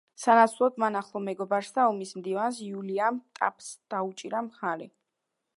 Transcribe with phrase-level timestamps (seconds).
[0.21, 4.93] სანაცვლოდ მან ახლო მეგობარს და ომის მდივანს უილიამ ტაფტს დაუჭირა მხარი.